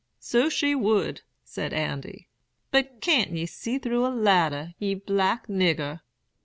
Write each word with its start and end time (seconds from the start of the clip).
"'So 0.17 0.49
she 0.49 0.73
would,' 0.73 1.21
said 1.43 1.73
Andy; 1.73 2.27
'but 2.71 3.01
can't 3.01 3.33
ye 3.33 3.45
see 3.45 3.77
through 3.77 4.03
a 4.03 4.09
ladder, 4.09 4.73
ye 4.79 4.95
black 4.95 5.45
nigger? 5.45 5.99